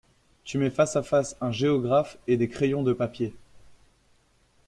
Tu 0.45 0.57
mets 0.57 0.71
face 0.71 0.95
à 0.95 1.03
face 1.03 1.37
un 1.41 1.51
géographe 1.51 2.17
et 2.25 2.35
des 2.35 2.49
crayons 2.49 2.81
de 2.81 2.91
papier! 2.91 3.35